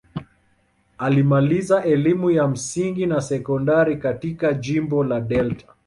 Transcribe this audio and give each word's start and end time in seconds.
Alimaliza 0.97 1.83
elimu 1.83 2.31
ya 2.31 2.47
msingi 2.47 3.05
na 3.05 3.21
sekondari 3.21 3.97
katika 3.97 4.53
jimbo 4.53 5.03
la 5.03 5.21
Delta. 5.21 5.65